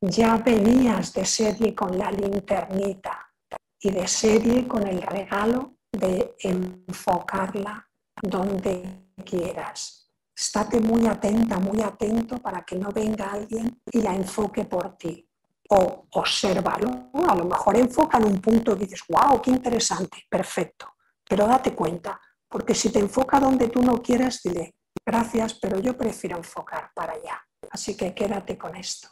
[0.00, 3.32] Ya venías de serie con la linternita
[3.78, 7.88] y de serie con el regalo de enfocarla
[8.20, 10.01] donde quieras.
[10.34, 15.28] Estate muy atenta, muy atento para que no venga alguien y la enfoque por ti.
[15.70, 17.10] O obsérvalo.
[17.28, 20.94] A lo mejor enfoca en un punto y dices, wow, qué interesante, perfecto.
[21.28, 24.74] Pero date cuenta, porque si te enfoca donde tú no quieres, dile,
[25.04, 27.40] gracias, pero yo prefiero enfocar para allá.
[27.70, 29.08] Así que quédate con esto.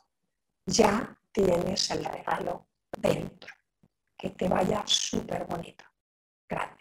[0.66, 2.68] Ya tienes el regalo
[2.98, 3.54] dentro.
[4.16, 5.84] Que te vaya súper bonito.
[6.48, 6.79] Gracias.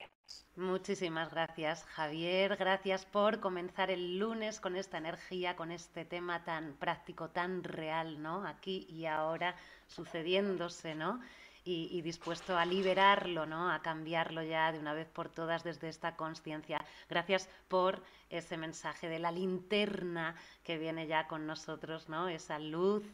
[0.60, 2.58] Muchísimas gracias, Javier.
[2.58, 8.22] Gracias por comenzar el lunes con esta energía, con este tema tan práctico, tan real,
[8.22, 8.46] ¿no?
[8.46, 9.56] Aquí y ahora
[9.88, 11.22] sucediéndose, ¿no?
[11.64, 13.72] Y, dispuesto a liberarlo, ¿no?
[13.72, 16.84] A cambiarlo ya de una vez por todas desde esta conciencia.
[17.08, 20.36] Gracias por ese mensaje de la linterna
[20.66, 22.28] que viene ya con nosotros, ¿no?
[22.28, 23.06] Esa luz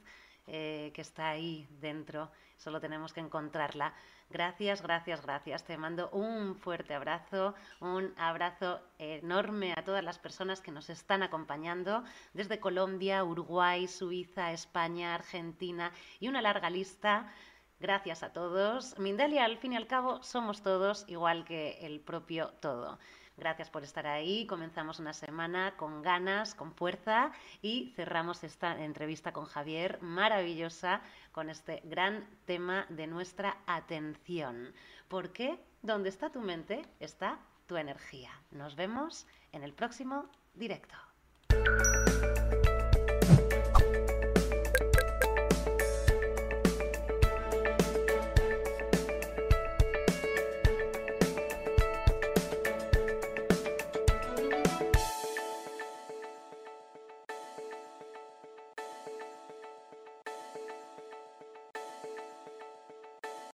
[0.47, 2.31] eh, que está ahí dentro.
[2.57, 3.93] Solo tenemos que encontrarla.
[4.29, 5.63] Gracias, gracias, gracias.
[5.63, 11.23] Te mando un fuerte abrazo, un abrazo enorme a todas las personas que nos están
[11.23, 12.03] acompañando
[12.33, 17.31] desde Colombia, Uruguay, Suiza, España, Argentina y una larga lista.
[17.79, 18.97] Gracias a todos.
[18.97, 22.97] Mindalia, al fin y al cabo, somos todos igual que el propio todo.
[23.37, 24.47] Gracias por estar ahí.
[24.47, 27.31] Comenzamos una semana con ganas, con fuerza
[27.61, 31.01] y cerramos esta entrevista con Javier, maravillosa,
[31.33, 34.73] con este gran tema de nuestra atención.
[35.09, 35.59] ¿Por qué?
[35.81, 38.31] Donde está tu mente está tu energía.
[38.51, 40.95] Nos vemos en el próximo directo.